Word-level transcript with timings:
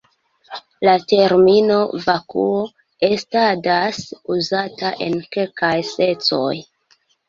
La 0.87 0.95
termino 1.11 1.75
"vakuo" 2.07 2.65
estadas 3.11 4.03
uzata 4.41 4.97
en 5.11 5.23
kelkaj 5.39 5.75
sencoj. 5.97 6.55